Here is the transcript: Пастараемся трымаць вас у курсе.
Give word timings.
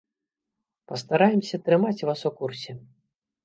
Пастараемся 0.93 1.57
трымаць 1.69 2.05
вас 2.13 2.27
у 2.33 2.35
курсе. 2.43 2.71